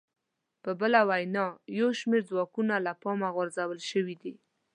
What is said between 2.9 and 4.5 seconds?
پامه غورځول شوي دي